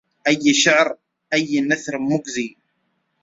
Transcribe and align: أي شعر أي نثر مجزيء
أي 0.27 0.53
شعر 0.53 0.97
أي 1.33 1.61
نثر 1.61 1.97
مجزيء 1.99 2.57